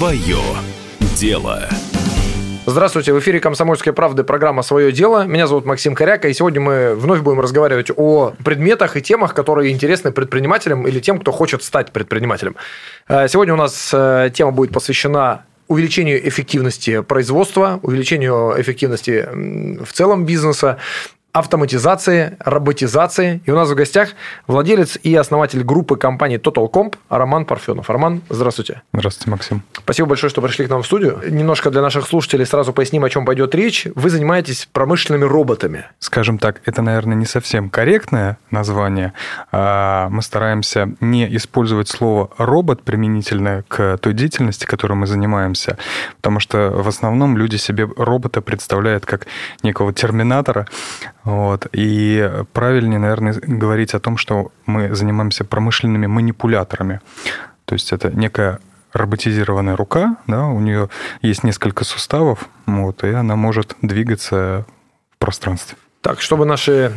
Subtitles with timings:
[0.00, 0.38] Свое
[1.14, 1.68] дело.
[2.64, 5.26] Здравствуйте, в эфире «Комсомольская правда» программа «Свое дело».
[5.26, 9.72] Меня зовут Максим Коряка, и сегодня мы вновь будем разговаривать о предметах и темах, которые
[9.72, 12.56] интересны предпринимателям или тем, кто хочет стать предпринимателем.
[13.08, 19.28] Э, сегодня у нас э, тема будет посвящена увеличению эффективности производства, увеличению эффективности
[19.84, 20.78] в целом бизнеса
[21.32, 23.40] автоматизации, роботизации.
[23.44, 24.10] И у нас в гостях
[24.46, 27.88] владелец и основатель группы компании Total Comp Роман Парфенов.
[27.88, 28.82] Роман, здравствуйте.
[28.92, 29.62] Здравствуйте, Максим.
[29.72, 31.20] Спасибо большое, что пришли к нам в студию.
[31.28, 33.86] Немножко для наших слушателей сразу поясним, о чем пойдет речь.
[33.94, 35.86] Вы занимаетесь промышленными роботами.
[35.98, 39.12] Скажем так, это, наверное, не совсем корректное название.
[39.52, 45.78] А, мы стараемся не использовать слово робот применительно к той деятельности, которой мы занимаемся,
[46.16, 49.26] потому что в основном люди себе робота представляют как
[49.62, 50.66] некого терминатора,
[51.24, 51.66] вот.
[51.72, 57.00] И правильнее, наверное, говорить о том, что мы занимаемся промышленными манипуляторами.
[57.64, 58.58] То есть это некая
[58.92, 60.88] роботизированная рука, да, у нее
[61.22, 64.66] есть несколько суставов, вот, и она может двигаться
[65.14, 65.76] в пространстве.
[66.02, 66.92] Так, чтобы наши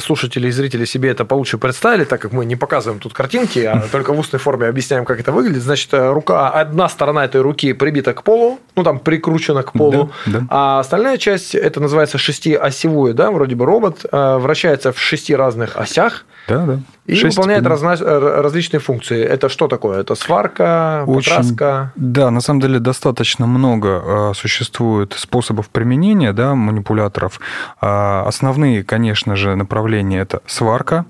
[0.00, 3.82] слушатели и зрители себе это получше представили, так как мы не показываем тут картинки, а
[3.92, 7.72] только в устной форме объясняем, как это выглядит, значит, э, рука, одна сторона этой руки
[7.72, 10.46] прибита к полу, ну, там, прикручена к полу, да, да.
[10.50, 15.76] а остальная часть, это называется шестиосевой, да, вроде бы робот, э, вращается в шести разных
[15.76, 16.80] осях, да, да.
[17.06, 17.96] И Шесть выполняет разно...
[17.96, 19.22] различные функции.
[19.22, 20.00] Это что такое?
[20.00, 21.32] Это сварка, Очень...
[21.32, 21.92] покраска?
[21.96, 27.40] Да, на самом деле достаточно много а, существует способов применения да, манипуляторов.
[27.80, 31.06] А, основные, конечно же, направления это сварка,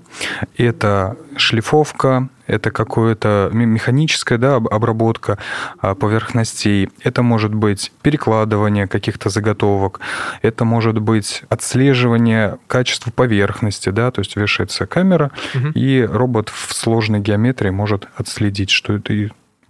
[0.57, 5.37] это шлифовка, это какое-то механическая да, обработка
[5.79, 9.99] а, поверхностей, это может быть перекладывание каких-то заготовок,
[10.43, 15.69] это может быть отслеживание качества поверхности, да, то есть вешается камера, угу.
[15.75, 19.11] и робот в сложной геометрии может отследить, что это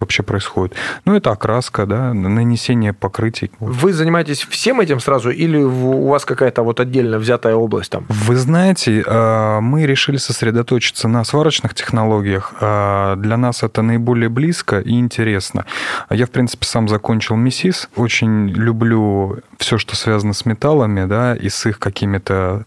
[0.00, 0.76] вообще происходит.
[1.04, 3.50] Ну, это окраска, да, нанесение покрытий.
[3.60, 8.06] Вы занимаетесь всем этим сразу или у вас какая-то вот отдельно взятая область там?
[8.08, 12.54] Вы знаете, а, мы решили сосредоточиться на сварочных технологиях.
[12.60, 15.64] А, для нас это наиболее близко и интересно.
[16.10, 17.88] Я, в принципе, сам закончил МИСИС.
[17.96, 22.66] Очень люблю все, что связано с металлами, да, и с их какими-то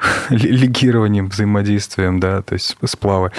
[0.30, 3.32] легированием, взаимодействием, да, то есть сплавы.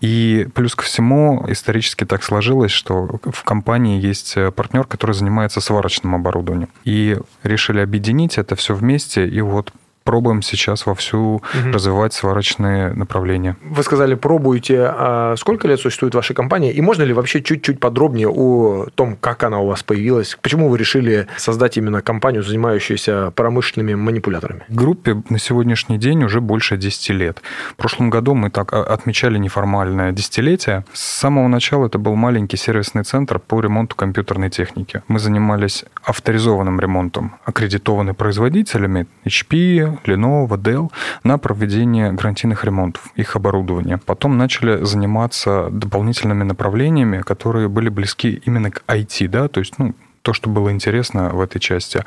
[0.00, 5.60] И плюс ко всему, исторически так сложилось, что в компании есть э, партнер, который занимается
[5.60, 6.68] сварочным оборудованием.
[6.84, 9.72] И решили объединить это все вместе, и вот
[10.04, 11.42] пробуем сейчас вовсю угу.
[11.72, 13.56] развивать сварочные направления.
[13.62, 14.80] Вы сказали, пробуете.
[14.84, 16.72] А сколько лет существует ваша компания?
[16.72, 20.36] И можно ли вообще чуть-чуть подробнее о том, как она у вас появилась?
[20.40, 24.62] Почему вы решили создать именно компанию, занимающуюся промышленными манипуляторами?
[24.68, 27.42] Группе на сегодняшний день уже больше 10 лет.
[27.70, 30.84] В прошлом году мы так а, отмечали неформальное десятилетие.
[30.92, 35.02] С самого начала это был маленький сервисный центр по ремонту компьютерной техники.
[35.08, 40.90] Мы занимались авторизованным ремонтом, аккредитованы производителями HP, Lenovo, Dell
[41.24, 43.98] на проведение гарантийных ремонтов их оборудования.
[44.04, 49.94] Потом начали заниматься дополнительными направлениями, которые были близки именно к IT, да, то есть, ну,
[50.22, 52.04] то, что было интересно в этой части.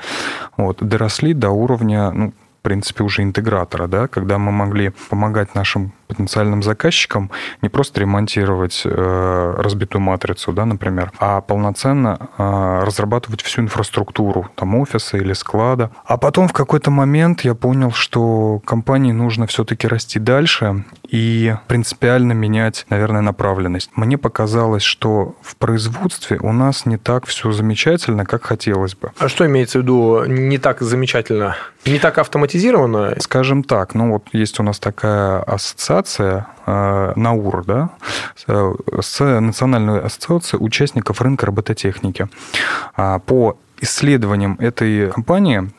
[0.57, 0.78] Вот.
[0.81, 6.64] Доросли до уровня, ну, в принципе, уже интегратора, да, когда мы могли помогать нашим потенциальным
[6.64, 14.50] заказчикам не просто ремонтировать э, разбитую матрицу, да, например, а полноценно э, разрабатывать всю инфраструктуру,
[14.56, 15.92] там, офиса или склада.
[16.06, 22.34] А потом в какой-то момент я понял, что компании нужно все-таки расти дальше и принципиально
[22.34, 23.90] менять, наверное, направленность.
[23.96, 29.12] Мне показалось, что в производстве у нас не так все замечательно, как хотелось бы.
[29.18, 31.56] А что имеется в виду не так замечательно?
[31.86, 33.16] Не так автоматизировано?
[33.20, 37.89] Скажем так, ну вот есть у нас такая ассоциация ассоциация э, НАУР, да,
[39.01, 42.28] с Национальной ассоциацией участников рынка робототехники.
[42.95, 45.72] А, по исследованиям этой компании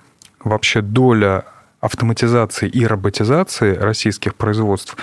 [0.43, 1.45] вообще доля
[1.81, 4.97] автоматизации и роботизации российских производств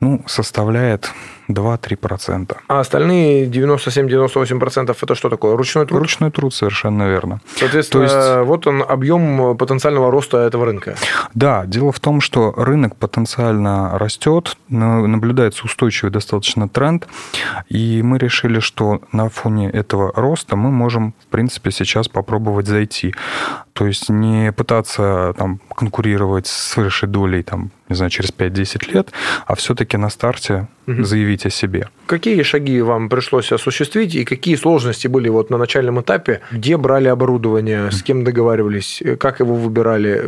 [0.00, 1.10] ну, составляет
[1.48, 2.56] 2-3%.
[2.68, 5.56] А остальные 97-98% это что такое?
[5.56, 6.00] Ручной труд?
[6.00, 7.40] Ручной труд, совершенно верно.
[7.56, 8.48] Соответственно, То есть...
[8.48, 10.96] вот он объем потенциального роста этого рынка.
[11.34, 17.06] Да, дело в том, что рынок потенциально растет, наблюдается устойчивый достаточно тренд,
[17.68, 23.14] и мы решили, что на фоне этого роста мы можем, в принципе, сейчас попробовать зайти.
[23.72, 29.12] То есть не пытаться там, конкурировать с высшей долей там, не знаю, через 5-10 лет,
[29.46, 31.04] а все-таки на старте угу.
[31.04, 31.88] заявить о себе.
[32.06, 36.40] Какие шаги вам пришлось осуществить и какие сложности были вот на начальном этапе?
[36.52, 40.24] Где брали оборудование, с кем договаривались, как его выбирали,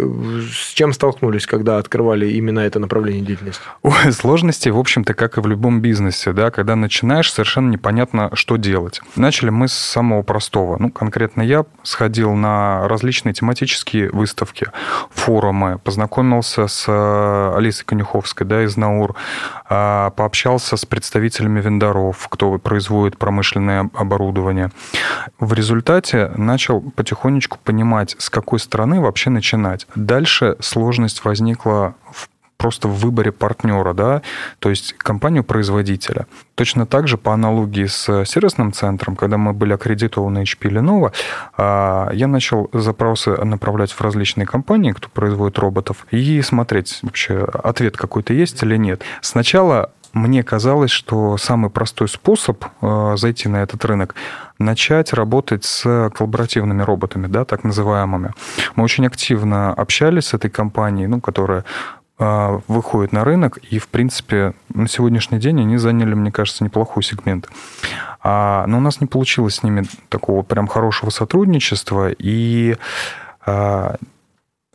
[0.50, 3.62] с чем столкнулись, когда открывали именно это направление деятельности?
[3.82, 8.56] Ой, сложности, в общем-то, как и в любом бизнесе, да, когда начинаешь, совершенно непонятно, что
[8.56, 9.00] делать.
[9.16, 10.76] Начали мы с самого простого.
[10.78, 14.66] Ну, конкретно я сходил на различные тематические выставки,
[15.10, 19.14] форумы, познакомился с э, Алисой Конюховской, да, из НАУР,
[19.68, 24.70] пообщался с представителями вендоров, кто производит промышленное оборудование.
[25.38, 29.86] В результате начал потихонечку понимать, с какой стороны вообще начинать.
[29.94, 32.28] Дальше сложность возникла в
[32.58, 34.22] просто в выборе партнера, да,
[34.58, 36.26] то есть компанию-производителя.
[36.56, 41.12] Точно так же по аналогии с сервисным центром, когда мы были аккредитованы HP Lenovo,
[41.56, 47.96] а, я начал запросы направлять в различные компании, кто производит роботов, и смотреть вообще, ответ
[47.96, 49.02] какой-то есть или нет.
[49.22, 54.14] Сначала мне казалось, что самый простой способ э, зайти на этот рынок
[54.58, 58.32] начать работать с коллаборативными роботами, да, так называемыми.
[58.74, 61.64] Мы очень активно общались с этой компанией, ну, которая
[62.18, 67.02] э, выходит на рынок, и, в принципе, на сегодняшний день они заняли, мне кажется, неплохой
[67.02, 67.48] сегмент.
[68.20, 72.76] А, но у нас не получилось с ними такого прям хорошего сотрудничества, и
[73.46, 73.96] а,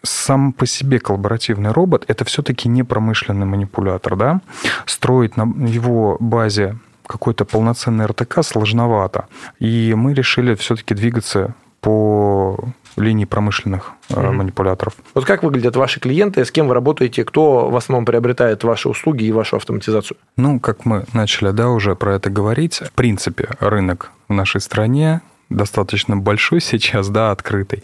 [0.03, 4.41] сам по себе коллаборативный робот это все-таки не промышленный манипулятор, да?
[4.85, 9.27] Строить на его базе какой-то полноценный РТК сложновато.
[9.59, 12.57] И мы решили все-таки двигаться по
[12.97, 14.31] линии промышленных mm-hmm.
[14.31, 14.95] манипуляторов.
[15.13, 19.23] Вот как выглядят ваши клиенты, с кем вы работаете, кто в основном приобретает ваши услуги
[19.23, 20.17] и вашу автоматизацию?
[20.37, 25.21] Ну, как мы начали, да, уже про это говорить, в принципе, рынок в нашей стране
[25.49, 27.83] достаточно большой сейчас, да, открытый.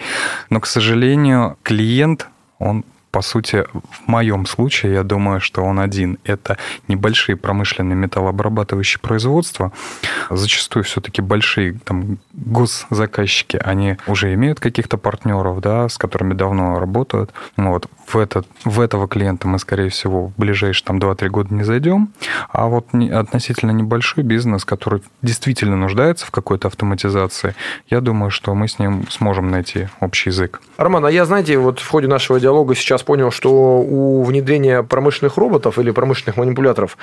[0.49, 2.27] Но, к сожалению, клиент,
[2.59, 6.19] он по сути, в моем случае, я думаю, что он один.
[6.23, 6.57] Это
[6.87, 9.71] небольшие промышленные металлообрабатывающие производства.
[10.29, 17.33] Зачастую все-таки большие там, госзаказчики, они уже имеют каких-то партнеров, да, с которыми давно работают.
[17.57, 17.87] Вот.
[18.07, 22.09] В, этот, в этого клиента мы, скорее всего, в ближайшие там, 2-3 года не зайдем.
[22.49, 27.55] А вот не, относительно небольшой бизнес, который действительно нуждается в какой-то автоматизации,
[27.89, 30.61] я думаю, что мы с ним сможем найти общий язык.
[30.77, 33.51] Роман, а я, знаете, вот в ходе нашего диалога сейчас раз понял, что
[33.81, 36.97] у внедрения промышленных роботов или промышленных манипуляторов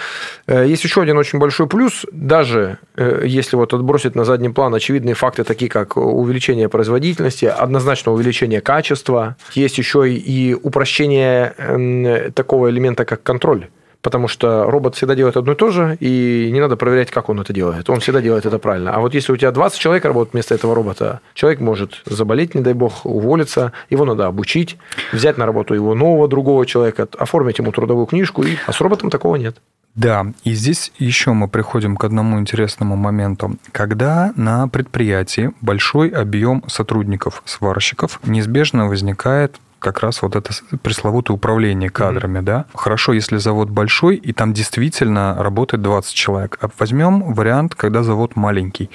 [0.47, 2.07] э, есть еще один очень большой плюс.
[2.13, 8.13] Даже э, если вот отбросить на задний план очевидные факты, такие как увеличение производительности, однозначно
[8.13, 13.69] увеличение качества, есть еще и упрощение такого элемента, как контроль
[14.07, 17.41] потому что робот всегда делает одно и то же, и не надо проверять, как он
[17.41, 17.91] это делает.
[17.91, 18.95] Он всегда делает это правильно.
[18.95, 22.61] А вот если у тебя 20 человек работает вместо этого робота, человек может заболеть, не
[22.61, 24.79] дай бог, уволиться, его надо обучить,
[25.13, 28.57] взять на работу его нового другого человека, оформить ему трудовую книжку, и...
[28.69, 29.57] а с роботом такого нет.
[29.97, 33.57] Да, и здесь еще мы приходим к одному интересному моменту.
[33.73, 40.53] Когда на предприятии большой объем сотрудников, сварщиков, неизбежно возникает как раз вот это
[40.83, 42.43] пресловутое управление кадрами, mm-hmm.
[42.43, 42.65] да.
[42.75, 46.59] Хорошо, если завод большой, и там действительно работает 20 человек.
[46.61, 48.91] А возьмем вариант, когда завод маленький.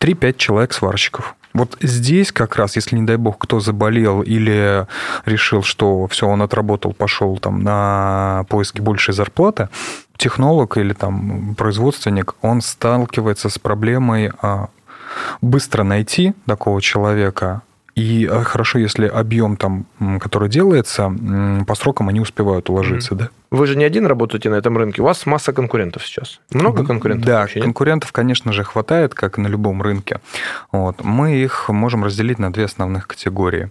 [0.00, 1.34] 3-5 человек сварщиков.
[1.54, 4.86] Вот здесь как раз, если, не дай бог, кто заболел или
[5.24, 9.68] решил, что все, он отработал, пошел там на поиски большей зарплаты,
[10.16, 14.68] технолог или там производственник, он сталкивается с проблемой а,
[15.40, 17.62] быстро найти такого человека,
[17.94, 19.86] и э, хорошо, если объем там,
[20.20, 21.12] который делается,
[21.66, 23.18] по срокам они успевают уложиться, mm-hmm.
[23.18, 23.30] да?
[23.50, 26.40] Вы же не один работаете на этом рынке, у вас масса конкурентов сейчас.
[26.50, 27.24] Много конкурентов?
[27.24, 30.20] Да, вообще, конкурентов, конечно же, хватает, как и на любом рынке.
[30.72, 31.04] Вот.
[31.04, 33.70] Мы их можем разделить на две основных категории.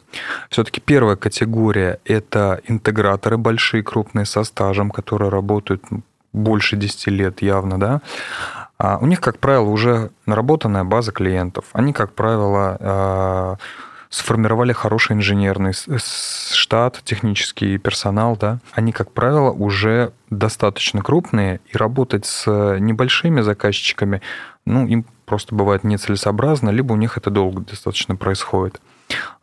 [0.50, 5.84] Все-таки первая категория– это интеграторы большие, крупные, со стажем, которые работают
[6.32, 8.02] больше 10 лет явно, да.
[8.78, 11.66] А у них, как правило, уже наработанная база клиентов.
[11.74, 13.56] Они, как правило, а,
[14.14, 22.26] сформировали хороший инженерный штат, технический персонал, да, они, как правило, уже достаточно крупные, и работать
[22.28, 22.46] с
[22.80, 24.22] небольшими заказчиками,
[24.66, 28.80] ну, им просто бывает нецелесообразно, либо у них это долго достаточно происходит.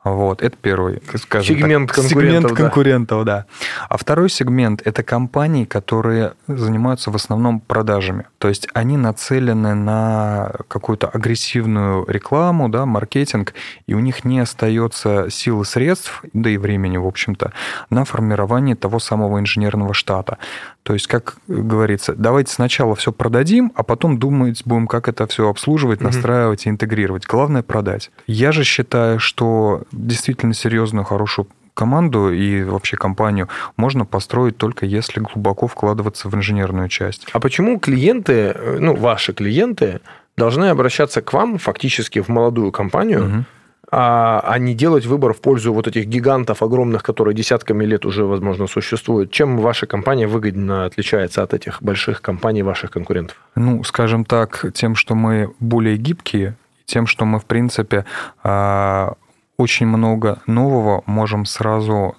[0.02, 3.36] Вот, это первый, скажем сегмент так, конкурентов, сегмент конкурентов, да.
[3.40, 3.46] да.
[3.90, 8.26] А второй сегмент– это компании, которые занимаются в основном продажами.
[8.38, 13.52] То есть они нацелены на какую-то агрессивную рекламу, да, маркетинг,
[13.86, 17.52] и у них не остается силы средств, да и времени, в общем-то,
[17.90, 20.38] на формирование того самого инженерного штата.
[20.82, 25.48] То есть, как говорится, давайте сначала все продадим, а потом думать будем, как это все
[25.48, 27.26] обслуживать, настраивать и интегрировать.
[27.26, 28.10] Главное– продать.
[28.26, 35.20] Я же считаю, что действительно серьезную, хорошую команду и вообще компанию можно построить только если
[35.20, 37.26] глубоко вкладываться в инженерную часть.
[37.32, 40.00] А почему клиенты, э, ну, ваши клиенты,
[40.36, 43.44] должны обращаться к вам фактически в молодую компанию, угу.
[43.90, 48.24] а, а не делать выбор в пользу вот этих гигантов огромных, которые десятками лет уже,
[48.24, 49.30] возможно, существуют?
[49.30, 53.36] Чем ваша компания выгодно отличается от этих больших компаний ваших конкурентов?
[53.54, 56.56] Ну, скажем так, тем, что мы более гибкие,
[56.86, 58.04] тем, что мы, в принципе,
[58.42, 59.14] а,
[59.60, 62.16] очень много нового можем сразу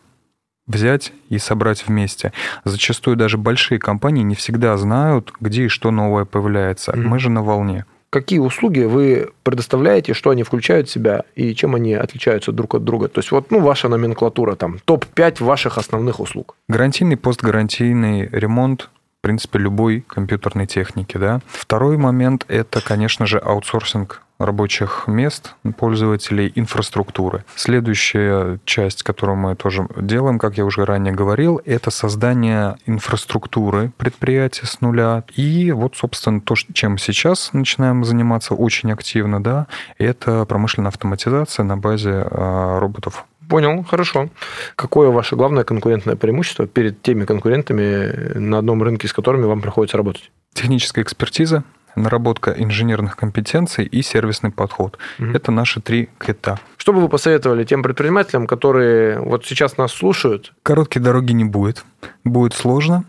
[0.68, 2.34] взять и собрать вместе.
[2.64, 6.92] Зачастую даже большие компании не всегда знают, где и что новое появляется.
[6.92, 7.02] Mm-hmm.
[7.02, 7.86] Мы же на волне.
[8.12, 12.84] Какие услуги вы предоставляете, что они включают в себя и чем они отличаются друг от
[12.84, 13.08] друга?
[13.08, 16.56] То есть вот ну, ваша номенклатура, там, топ-5 ваших основных услуг.
[16.68, 18.90] Гарантийный, постгарантийный ремонт,
[19.22, 21.16] в принципе, любой компьютерной техники.
[21.16, 21.42] Да?
[21.46, 27.46] Второй момент– это, конечно же, аутсорсинг рабочих мест пользователей инфраструктуры.
[27.56, 34.66] Следующая часть, которую мы тоже делаем, как я уже ранее говорил, это создание инфраструктуры предприятия
[34.66, 35.24] с нуля.
[35.36, 39.68] И вот, собственно, то, чем сейчас начинаем заниматься очень активно, да,
[40.00, 44.30] это промышленная автоматизация на базе а, роботов Понял, хорошо.
[44.78, 49.98] Какое ваше главное конкурентное преимущество перед теми конкурентами на одном рынке, с которыми вам приходится
[49.98, 50.32] работать?
[50.54, 51.66] Техническая экспертиза,
[51.98, 54.98] наработка инженерных компетенций и сервисный подход.
[55.20, 55.32] Угу.
[55.32, 56.60] Это наши три кита.
[56.78, 60.54] Что бы вы посоветовали тем предпринимателям, которые вот сейчас нас слушают?
[60.64, 61.84] Короткой дороги не будет.
[62.24, 63.04] Будет сложно,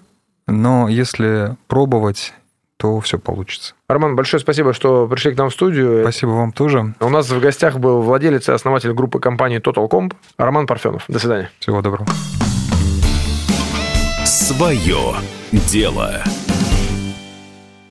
[0.48, 2.34] но если пробовать
[2.82, 3.74] то все получится.
[3.88, 6.02] Роман, большое спасибо, что пришли к нам в студию.
[6.02, 6.94] Спасибо вам тоже.
[6.98, 11.04] У нас в гостях был владелец и основатель группы компании Total Comp Роман Парфенов.
[11.06, 11.48] До свидания.
[11.60, 12.08] Всего доброго.
[14.24, 15.14] Свое
[15.52, 16.24] дело.